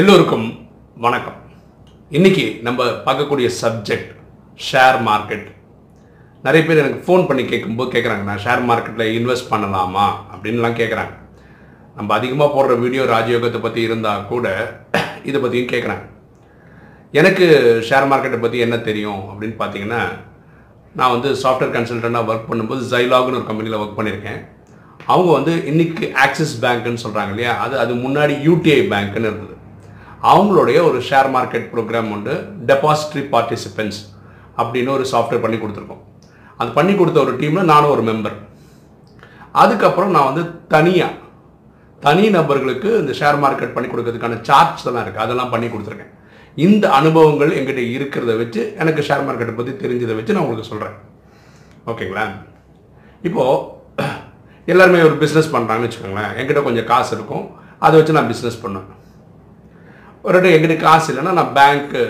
[0.00, 0.46] எல்லோருக்கும்
[1.04, 1.36] வணக்கம்.
[2.16, 4.08] இன்னைக்கு நம்ம பார்க்கக்கூடிய சப்ஜெக்ட்
[4.68, 5.44] ஷேர் மார்க்கெட்
[6.46, 10.06] நிறைய பேர் எனக்கு ஃபோன் பண்ணி கேட்கும்போது கேட்குறாங்க நான் ஷேர் மார்க்கெட்டில் இன்வெஸ்ட் பண்ணலாமா?
[10.32, 11.14] அப்படின்லாம் கேட்குறாங்க.
[11.98, 14.56] நம்ம அதிகமாக போடுற வீடியோ ராஜயோகத்தை பற்றி இருந்தால் கூட
[15.28, 16.04] இதை பற்றியும் கேட்குறாங்க.
[17.20, 17.46] எனக்கு
[17.90, 20.02] ஷேர் மார்க்கெட்டை பற்றி என்ன தெரியும் அப்படின்னு பார்த்தீங்கன்னா
[20.98, 24.40] நான் வந்து சாஃப்ட்வேர் கன்சல்டண்ட்டாக ஒர்க் பண்ணும்போது ஜைலாக்னு ஒரு கம்பெனியில் ஒர்க் பண்ணியிருக்கேன்.
[25.12, 27.54] அவங்க வந்து இன்றைக்கி ஆக்சிஸ் பேங்க்குன்னு சொல்கிறாங்க இல்லையா?
[27.64, 29.53] அது அது முன்னாடி யூடிஐ பேங்க்குன்னு இருந்தது.
[30.32, 32.34] அவங்களுடைய ஒரு ஷேர் மார்க்கெட் ப்ரோக்ராம் உண்டு
[32.70, 34.00] டெபாசிட்ரி பார்ட்டிசிபென்ட்ஸ்
[34.60, 36.02] அப்படின்னு ஒரு சாஃப்ட்வேர் பண்ணி கொடுத்துருக்கோம்.
[36.60, 38.36] அது பண்ணி கொடுத்த ஒரு டீமில் நானும் ஒரு மெம்பர்
[39.62, 40.42] அதுக்கப்புறம் நான் வந்து
[40.74, 41.20] தனியாக
[42.06, 46.12] தனி நபர்களுக்கு இந்த ஷேர் மார்க்கெட் பண்ணி கொடுக்கறதுக்கான சார்ட்ஸ் எல்லாம் இருக்குது அதெல்லாம் பண்ணி கொடுத்துருக்கேன்.
[46.64, 50.98] இந்த அனுபவங்கள் எங்கிட்ட இருக்கிறத வச்சு எனக்கு ஷேர் மார்க்கெட்டை பற்றி தெரிஞ்சதை வச்சு நான் உங்களுக்கு சொல்கிறேன்
[51.92, 52.26] ஓகேங்களா?
[53.28, 53.62] இப்போது
[54.72, 56.32] எல்லாருமே ஒரு பிஸ்னஸ் பண்ணுறாங்கன்னு வச்சுக்கோங்களேன்.
[56.38, 57.46] என்கிட்ட கொஞ்சம் காசு இருக்கும்.
[57.86, 58.90] அதை வச்சு நான் பிஸ்னஸ் பண்ணுவேன்.
[60.26, 62.02] ஒரு இடம் எங்கிட்ட காசு இல்லைன்னா நான் பேங்க்கு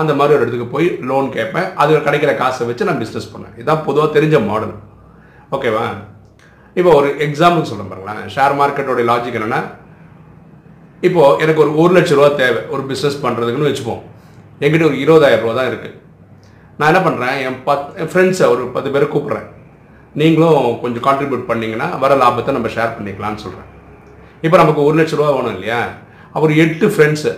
[0.00, 1.68] அந்த மாதிரி ஒரு இடத்துக்கு போய் லோன் கேட்பேன்.
[1.82, 4.74] அது கிடைக்கிற காசை வச்சு நான் பிஸ்னஸ் பண்ணேன் இதான் பொதுவாக தெரிஞ்ச மாடல்
[5.56, 5.84] ஓகேவா
[6.78, 8.24] இப்போ ஒரு எக்ஸாம்பிள் சொல்ல பாருங்களேன்.
[8.34, 9.60] ஷேர் மார்க்கெட்டோடைய லாஜிக் என்னென்னா
[11.06, 14.02] இப்போது எனக்கு ஒரு ஒரு லட்ச ரூபா தேவை ஒரு பிஸ்னஸ் பண்ணுறதுக்குன்னு வச்சுப்போம்.
[14.64, 15.96] என்கிட்ட ஒரு இருபதாயிரம் ரூபா தான் இருக்குது
[16.78, 19.46] நான் என்ன பண்ணுறேன் என் பத் என் ஃப்ரெண்ட்ஸை ஒரு பத்து பேரை கூப்பிட்றேன்.
[20.20, 23.68] நீங்களும் கொஞ்சம் கான்ட்ரிபியூட் பண்ணிங்கன்னா வர லாபத்தை நம்ம ஷேர் பண்ணிக்கலாம்னு சொல்கிறேன்
[24.46, 25.80] இப்போ நமக்கு ஒரு லட்ச ரூபா வேணும் இல்லையா?
[26.38, 27.32] அவர் எட்டு ஃப்ரெண்ட்ஸு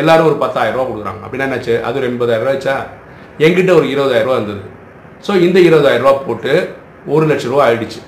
[0.00, 1.22] எல்லாரும் ஒரு பத்தாயிரம் ரூபா கொடுக்குறாங்க.
[1.24, 1.74] அப்படின்னா என்னாச்சு?
[1.86, 2.76] அது ஒரு எண்பதாயிரம் ரூபா ஆச்சா
[3.44, 4.62] என்கிட்ட ஒரு இருபதாயிரம் ரூபா இருந்தது.
[5.26, 6.52] ஸோ இந்த இருபதாயிரம் ரூபா போட்டு
[7.14, 8.00] ஒரு லட்ச ரூபா ஆயிடுச்சு.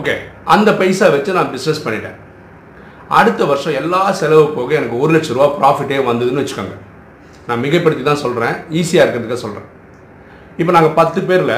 [0.00, 0.14] ஓகே
[0.54, 2.16] அந்த பைசா வச்சு நான் பிஸ்னஸ் பண்ணிட்டேன்.
[3.18, 6.76] அடுத்த வருஷம் எல்லா செலவு போக எனக்கு ஒரு லட்ச ரூபா ப்ராஃபிட்டே வந்ததுன்னு வச்சுக்கோங்க.
[7.48, 9.68] நான் மிகப்படுத்தி தான் சொல்கிறேன் ஈஸியாக இருக்கிறதுக்காக சொல்கிறேன்
[10.60, 11.56] இப்போ நாங்கள் பத்து பேரில்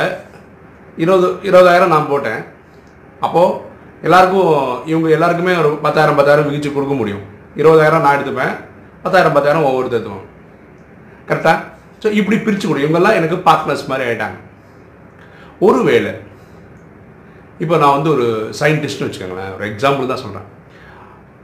[1.03, 2.41] இருபது இருபதாயிரம் நான் போட்டேன்.
[3.27, 3.57] அப்போது
[4.07, 4.51] எல்லாருக்கும்
[4.91, 7.25] இவங்க எல்லாருக்குமே ஒரு பத்தாயிரம் பத்தாயிரம் விகிச்சு கொடுக்க முடியும்.
[7.61, 8.55] இருபதாயிரம் நான் எடுத்துப்பேன்.
[9.05, 10.27] பத்தாயிரம் பத்தாயிரம் ஒவ்வொருத்தர் எடுத்துவோம்
[11.29, 11.59] கரெக்டாக
[12.03, 12.85] ஸோ இப்படி பிரித்து கொடு.
[12.85, 14.39] இவங்கெல்லாம் எனக்கு பார்ட்னர்ஸ் மாதிரி ஆகிட்டாங்க
[15.67, 16.13] ஒருவேளை
[17.63, 18.27] இப்போ நான் வந்து ஒரு
[18.61, 19.53] சயின்டிஸ்ட்னு வச்சுக்கோங்களேன்.
[19.57, 20.49] ஒரு எக்ஸாம்பிள் தான் சொல்கிறேன்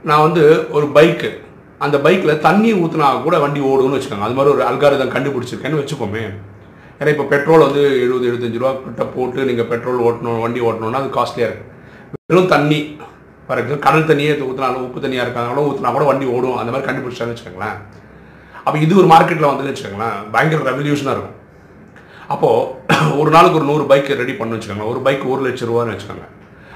[0.09, 0.43] நான் வந்து
[0.77, 1.29] ஒரு பைக்கு
[1.85, 4.27] அந்த பைக்கில் தண்ணி ஊற்றினா கூட வண்டி ஓடும்னு வச்சுக்கோங்க.
[4.27, 6.23] அது மாதிரி ஒரு அல்காரிதம் கண்டுபிடிச்சிருக்கேன்னு வச்சுப்போமே
[6.99, 11.17] ஏன்னா இப்போ பெட்ரோல் வந்து எழுபது எழுபத்தஞ்சு ரூபா கிட்ட போட்டு நீங்கள் பெட்ரோல் ஓட்டணும் வண்டி ஓட்டணும்னா அது
[11.17, 11.75] காஸ்ட்லியாக இருக்குது
[12.15, 12.79] வெறும் தண்ணி
[13.45, 16.57] ஃபார் எக்ஸாம்பிள் கடல் தண்ணியே ஊற்றினாலும் உப்பு தண்ணியாக இருக்காங்களோ ஊற்றினா கூட வண்டி ஓடும்.
[16.61, 17.77] அந்த மாதிரி கண்டுபிடிச்சான்னு வச்சுக்கோங்களேன்.
[18.65, 20.17] அப்போ இது ஒரு மார்க்கெட்டில் வந்துன்னு வச்சுக்கோங்களேன்.
[20.33, 21.35] பயங்கர ரெவல்யூஷனாக இருக்கும்.
[22.33, 24.91] அப்போது ஒரு நாளுக்கு ஒரு நூறு பைக் ரெடி பண்ணு வச்சுக்கோங்களேன்.
[24.93, 26.25] ஒரு பைக் ஒரு லட்ச ரூபான்னு வச்சுக்கோங்க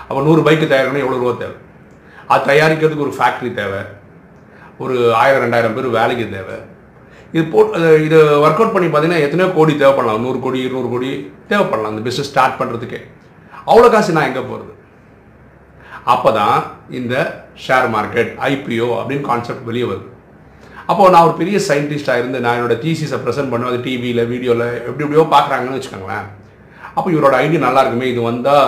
[0.08, 1.56] அப்போ நூறு பைக்கு தயாரிக்கணும் எவ்வளோ ரூபா தேவை?
[2.32, 3.82] அது தயாரிக்கிறதுக்கு ஒரு ஃபேக்ட்ரி தேவை.
[4.84, 6.58] ஒரு ஆயிரம் ரெண்டாயிரம் பேர் வேலைக்கு தேவை.
[7.36, 7.60] இது போ
[8.08, 10.24] இது ஒர்க் அவுட் பண்ணி பார்த்தீங்கன்னா எத்தனையோ கோடி தேவைப்படலாம்.
[10.26, 11.12] நூறு கோடி இருநூறு கோடி
[11.52, 11.94] தேவைப்படலாம்.
[11.94, 13.02] அந்த பிஸ்னஸ் ஸ்டார்ட் பண்ணுறதுக்கே
[13.70, 14.74] அவ்வளோ காசு நான் எங்கே போகிறது
[16.14, 16.58] அப்போ தான்
[17.00, 17.16] இந்த
[17.66, 20.08] ஷேர் மார்க்கெட் ஐபிஓ அப்படின்னு கான்செப்ட் வெளியே வருது.
[20.90, 23.74] அப்போது நான் ஒரு பெரிய சயின்டிஸ்டாக இருந்து நான் என்னோட தீசிஸை ப்ரெசென்ட் பண்ணுவேன்.
[23.74, 26.28] அது டிவியில் வீடியோவில் எப்படி எப்படியோ பார்க்குறாங்கன்னு வச்சுக்கோங்களேன்.
[26.96, 28.10] அப்போ இவரோட ஐடியா நல்லா இருக்குமே.
[28.14, 28.66] இது வந்தால்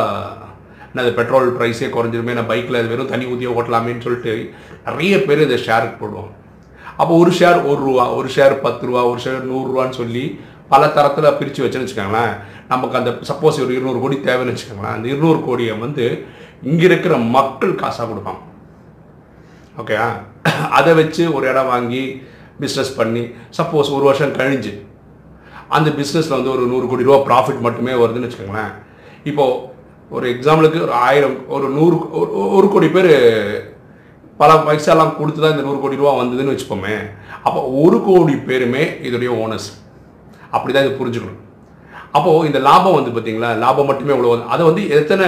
[0.93, 2.35] நான் அது பெட்ரோல் ப்ரைஸே குறைஞ்சிருமே.
[2.38, 4.33] நான் பைக்கில் வெறும் தண்ணி ஊற்றியோ ஓட்டலாமேன்னு சொல்லிட்டு
[4.88, 6.31] நிறைய பேர் இதை ஷேருக்கு போடுவோம்
[7.01, 10.25] அப்போ ஒரு ஷேர் ஒரு ரூபா ஒரு ஷேர் பத்து ரூபா ஒரு ஷேர் நூறுரூவான்னு சொல்லி
[10.73, 12.33] பல தரத்தில் பிரித்து வச்சுன்னு வச்சுக்கோங்களேன்.
[12.72, 14.95] நமக்கு அந்த சப்போஸ் ஒரு இருநூறு கோடி தேவைன்னு வச்சுக்கோங்களேன்.
[14.97, 16.05] அந்த இருநூறு கோடியை வந்து
[16.72, 18.41] இங்கே இருக்கிற மக்கள் காசாக கொடுப்பாங்க.
[19.81, 20.07] ஓகேயா
[20.78, 22.03] அதை வச்சு ஒரு இடம் வாங்கி
[22.62, 23.24] பிஸ்னஸ் பண்ணி
[23.57, 24.73] சப்போஸ் ஒரு வருஷம் கழிஞ்சு
[25.75, 28.73] அந்த பிஸ்னஸில் வந்து ஒரு நூறு கோடி ரூபா ப்ராஃபிட் மட்டுமே வருதுன்னு வச்சுக்கோங்களேன்.
[29.29, 29.59] இப்போது
[30.16, 31.96] ஒரு எக்ஸாம்பிளுக்கு ஒரு ஆயிரம் ஒரு நூறு
[32.57, 33.13] ஒரு கோடி பேர்
[34.41, 36.96] பல பைசாலாம் கொடுத்து தான் இந்த நூறு கோடி ரூபா வந்ததுன்னு வச்சுப்போமே.
[37.46, 39.69] அப்போ ஒரு கோடி பேருமே இதோடைய ஓனர்ஸ்
[40.56, 41.41] அப்படி தான் இதை புரிஞ்சுக்கணும்.
[42.18, 45.28] அப்போது இந்த லாபம் வந்து பார்த்தீங்களா லாபம் மட்டுமே இவ்வளோ அதை வந்து எத்தனை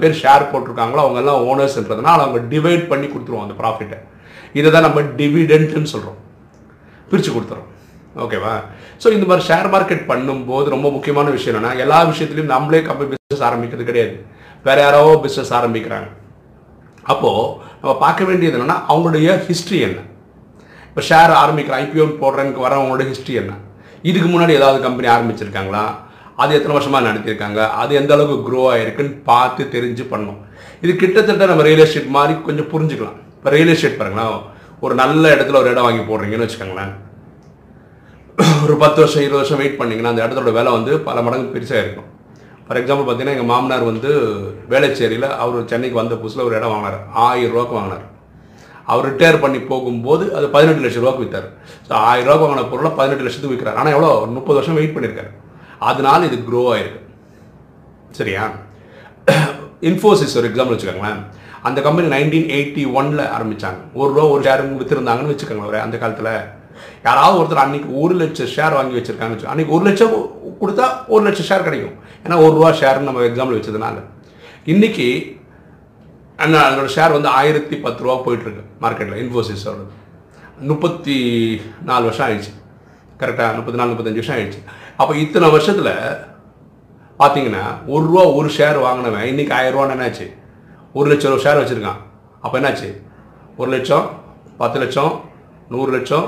[0.00, 3.98] பேர் ஷேர் போட்டிருக்காங்களோ அவங்கெல்லாம் ஓனர்ஸ்ன்றதுனால அவங்க டிவைட் பண்ணி கொடுத்துருவோம் அந்த ப்ராஃபிட்டை
[4.58, 6.18] இதை தான் நம்ம டிவிடென்ட்னு சொல்கிறோம்
[7.10, 7.68] பிரித்து கொடுத்துறோம்.
[8.24, 8.54] ஓகேவா
[9.02, 13.44] ஸோ இந்த மாதிரி ஷேர் மார்க்கெட் பண்ணும்போது ரொம்ப முக்கியமான விஷயம் என்னன்னா எல்லா விஷயத்துலையும் நம்மளே கம்பெனி பிஸ்னஸ்
[13.48, 14.14] ஆரம்பிக்கிறது கிடையாது.
[14.66, 16.08] வேற யாரோ பிஸ்னஸ் ஆரம்பிக்கிறாங்க.
[17.12, 17.44] அப்போது
[17.80, 20.00] நம்ம பார்க்க வேண்டியது என்னென்னா அவங்களுடைய ஹிஸ்ட்ரி என்ன?
[20.88, 23.52] இப்போ ஷேர் ஆரம்பிக்கிற ஐபிஓன்னு போடுறதுக்கு வரவங்களோட ஹிஸ்ட்ரி என்ன?
[24.10, 25.84] இதுக்கு முன்னாடி ஏதாவது கம்பெனி ஆரம்பிச்சிருக்காங்களா?
[26.42, 27.60] அது எத்தனை வருஷமாக நடத்தியிருக்காங்க?
[27.82, 30.40] அது எந்த அளவுக்கு க்ரோ ஆகிருக்குன்னு பார்த்து தெரிஞ்சு பண்ணணும்.
[30.84, 33.16] இது கிட்டத்தட்ட நம்ம ரியல் எஸ்டேட் மாதிரி கொஞ்சம் புரிஞ்சுக்கலாம்.
[33.38, 34.34] இப்போ ரியல் எஸ்டேட் பாருங்களேன்
[34.84, 36.92] ஒரு நல்ல இடத்துல ஒரு இடம் வாங்கி போடுறீங்கன்னு வச்சுக்கோங்களேன்.
[38.64, 42.08] ஒரு பத்து வருஷம் இருபது வருஷம் வெயிட் பண்ணிங்கன்னா அந்த இடத்தோட விலை வந்து பல மடங்கு பெருசாக இருக்கும்.
[42.66, 44.10] ஃபார் எக்ஸாம்பிள் பார்த்தீங்கன்னா எங்கள் மாமனார் வந்து
[44.72, 46.98] வேளச்சேரியில் அவர் சென்னைக்கு வந்த புதுசில் ஒரு இடம் வாங்கினார்.
[47.26, 48.04] ஆயிரம் ரூபாய்க்கு வாங்கினார்.
[48.92, 51.48] அவர் ரிட்டையர் பண்ணி போகும்போது அது பதினெட்டு லட்சம் ரூபாய்க்கு விற்றார்
[51.88, 55.30] ஸோ ஆயிரம் ரூபாய்க்கு வாங்கின பொருளை பதினெட்டு லட்சத்துக்கு விற்கிறார் ஆனால் எவ்வளோ ஒரு முப்பது வருஷம் வெயிட் பண்ணியிருக்காரு
[55.88, 57.00] அதனால இது க்ரோ ஆயிருக்கு.
[58.18, 58.44] சரியா?
[59.88, 61.20] இன்ஃபோசிஸ் ஒரு எக்ஸாம்பிள் வச்சுக்கோங்களேன்.
[61.68, 66.32] அந்த கம்பெனி நைன்டீன் எயிட்டி ஒனில் ஆரம்பித்தாங்க ஒரு ரூபா ஒரு ஷேர் விற்றுருந்தாங்கன்னு வச்சுக்கோங்களேன் அந்த காலத்தில்.
[67.06, 70.14] யாராவது ஒருத்தர் அன்னைக்கு ஒரு லட்சம் ஷேர் வாங்கி வச்சிருக்காங்கன்னு வச்சு அன்னைக்கு ஒரு லட்சம்
[70.60, 71.96] கொடுத்தா ஒரு லட்சம் ஷேர் கிடைக்கும்.
[72.24, 73.98] ஏன்னா ஒரு ரூபா ஷேர்னு நம்ம எக்ஸாம்பிள் வச்சதுனால.
[74.74, 75.08] இன்னைக்கு
[76.44, 79.78] அந்த அதோட ஷேர் வந்து ஆயிரத்தி பத்து ரூபா போயிட்டுருக்கு மார்க்கெட்டில் இன்ஃபோசிஸோட
[80.70, 81.16] முப்பத்தி
[81.88, 82.52] நாலு வருஷம் ஆயிடுச்சு.
[83.20, 84.60] கரெக்டாக முப்பத்தி நாலு முப்பத்தஞ்சு வருஷம் ஆயிடுச்சு.
[85.00, 85.92] அப்போ இத்தனை வருஷத்தில்
[87.20, 87.64] பார்த்தீங்கன்னா
[87.94, 90.26] ஒரு ரூபா ஒரு ஷேர் வாங்கினவன் இன்னைக்கு ஆயிரரூவான்னு என்னாச்சு?
[90.98, 92.00] ஒரு லட்சம் ரூபா ஷேர் வச்சுருக்கான்.
[92.44, 92.88] அப்போ என்னாச்சு?
[93.60, 94.06] ஒரு லட்சம்
[94.60, 95.12] பத்து லட்சம்
[95.72, 96.26] நூறு லட்சம்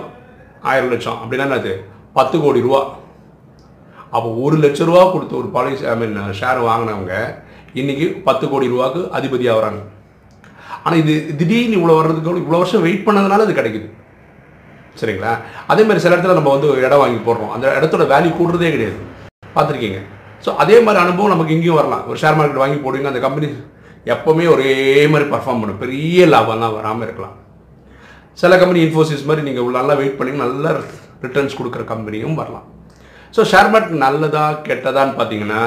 [0.70, 1.19] ஆயிரம் லட்சம்.
[1.22, 1.72] அப்படின்னா என்னது?
[2.19, 2.82] பத்து கோடி ரூபா.
[4.17, 7.14] அப்போ ஒரு லட்ச ரூபா கொடுத்து ஒரு பாலிசி ஐ மீன் ஷேர் வாங்கினவங்க
[7.81, 9.81] இன்னைக்கு பத்து கோடி ரூபாவுக்கு அதிபதி ஆகுறாங்க
[10.84, 13.88] ஆனால் இது திடீர்னு இவ்வளோ வர்றதுக்கு இவ்வளோ வருஷம் வெயிட் பண்ணதுனால அது கிடைக்குது.
[15.00, 15.32] சரிங்களா?
[15.73, 17.52] அதே மாதிரி சில இடத்துல நம்ம வந்து ஒரு இடம் வாங்கி போடுறோம்.
[17.56, 18.99] அந்த இடத்தோட வேல்யூ கூடுறதே கிடையாது.
[19.56, 20.00] பார்த்துருக்கீங்க?
[20.44, 22.05] ஸோ அதே மாதிரி அனுபவம் நமக்கு இங்கேயும் வரலாம்.
[22.11, 23.49] ஒரு ஷேர் மார்க்கெட் வாங்கி போடுவீங்க அந்த கம்பெனி
[24.14, 24.73] எப்போவுமே ஒரே
[25.12, 25.81] மாதிரி பர்ஃபார்ம் பண்ணும்.
[25.85, 27.37] பெரிய லாபம்லாம் வராமல் இருக்கலாம்.
[28.43, 30.73] சில கம்பெனி இன்ஃபோசிஸ் மாதிரி நீங்கள் நல்லா வெயிட் பண்ணி நல்ல
[31.25, 32.67] ரிட்டர்ன்ஸ் கொடுக்குற கம்பெனியும் வரலாம்.
[33.37, 35.61] ஸோ ஷேர் மார்க்கெட் நல்லதா கெட்டதான்னு பார்த்தீங்கன்னா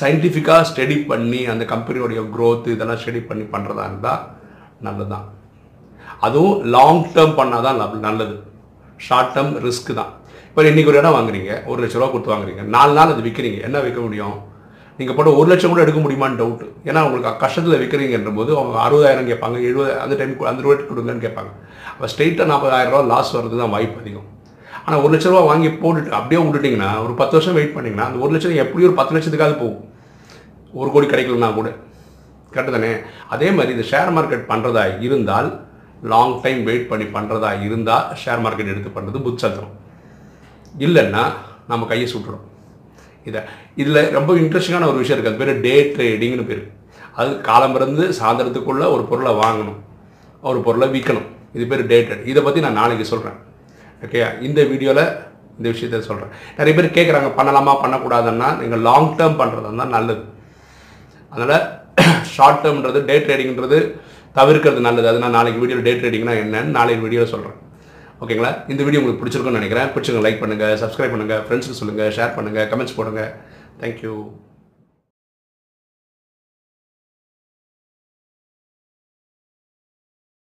[0.00, 4.22] சயின்டிஃபிக்காக ஸ்டடி பண்ணி அந்த கம்பெனியோடைய க்ரோத்து இதெல்லாம் ஸ்டடி பண்ணி பண்ணுறதா இருந்தால்
[4.86, 5.26] நல்லதுதான்.
[6.26, 8.36] அதுவும் லாங் டேர்ம் பண்ணால் தான் நல்லது.
[9.06, 10.12] ஷார்ட் டேர்ம் ரிஸ்க் தான்.
[10.48, 13.80] இப்போ இன்றைக்கி ஒரு இடம் வாங்குறீங்க ஒரு லட்ச ரூபா கொடுத்து வாங்குறீங்க நாலு நாள் அது விற்கிறீங்க என்ன
[13.86, 14.36] விற்க முடியும்?
[14.98, 19.28] நீங்கள் போட்டு ஒரு லட்சம் கூட எடுக்க முடியுமான்னு டவுட் ஏன்னா உங்களுக்கு கஷ்டத்தில் விற்கிறீங்கன்ற போது அவங்க அறுபதாயிரம்
[19.30, 21.50] கேட்பாங்க எழுபது அந்த டைம் அந்த ரூபாய்க்கு கொடுங்கன்னு கேட்பாங்க.
[21.92, 24.28] அப்போ ஸ்ட்ரெயிட்டாக நாற்பதாயிரம் ரூபா லாஸ் வர்றது தான் வாய்ப்பு அதிகம்.
[24.84, 28.32] ஆனால் ஒரு லட்ச ரூபா வாங்கி போட்டுட்டு அப்படியே விட்டுட்டிங்கன்னா ஒரு பத்து வருஷம் வெயிட் பண்ணிங்கன்னா அந்த ஒரு
[28.36, 29.82] லட்சம் எப்படியும் ஒரு பத்து லட்சத்துக்காவது போகும்.
[30.80, 31.68] ஒரு கோடி கிடைக்கலன்னா கூட.
[32.54, 32.92] கரெக்டு தானே?
[33.34, 35.50] அதே மாதிரி இந்த ஷேர் மார்க்கெட் பண்ணுறதா இருந்தால்
[36.12, 39.74] லாங் டைம் வெயிட் பண்ணி பண்ணுறதா இருந்தால் ஷேர் மார்க்கெட் எடுத்து பண்ணுறது புட்சத்திரம்
[40.86, 41.22] இல்லைன்னா
[41.70, 42.44] நம்ம கையை சுட்டுறோம்.
[43.28, 43.40] இதை
[43.82, 46.64] இதில் ரொம்ப இன்ட்ரெஸ்டிங்கான ஒரு விஷயம் இருக்குது அது பேர் டே ட்ரேடிங்னு பேர்.
[47.20, 49.78] அது காலம் பிறந்து சாயந்தரத்துக்குள்ளே ஒரு பொருளை வாங்கணும்.
[50.50, 53.38] ஒரு பொருளை விற்கணும் இது பேர் டே ட்ரேட் இதை பற்றி நான் நாளைக்கு சொல்கிறேன்
[54.04, 55.04] ஓகேயா இந்த வீடியோவில்
[55.58, 60.22] இந்த விஷயத்த சொல்கிறேன் நிறைய பேர் கேட்குறாங்க பண்ணலாமா பண்ணக்கூடாதுன்னா நீங்கள் லாங் டேர்ம் பண்ணுறது தான் நல்லது.
[61.32, 61.64] அதனால்
[62.34, 63.78] ஷார்ட் டேர்ம்ன்றது டே ட்ரேடிங்கிறது
[64.38, 65.08] தவிர்க்கிறது நல்லது.
[65.12, 67.60] அது நான் நாளைக்கு வீடியோவில் டே ட்ரேடிங்னா என்னன்னு நாளைக்கு வீடியோவில் சொல்கிறேன்
[68.24, 69.88] ஓகேங்களா இந்த வீடியோ உங்களுக்கு பிடிச்சிருக்கும்னு நினைக்கிறேன்.
[69.94, 73.22] பிடிச்சிங்க லைக் பண்ணுங்கள் சப்ஸ்கிரைப் பண்ணுங்கள் ஃப்ரெண்ட்ஸுக்கு சொல்லுங்கள் ஷேர் பண்ணுங்கள் கமெண்ட்ஸ் போடுங்க.
[73.82, 74.14] தேங்க்யூ